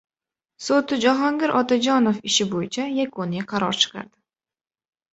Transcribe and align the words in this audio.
Sud 0.67 0.93
Jahongir 1.03 1.53
Otajonov 1.59 2.19
ishi 2.33 2.49
bo‘yicha 2.57 2.89
yakuniy 2.97 3.49
qaror 3.55 3.83
chiqardi 3.85 4.17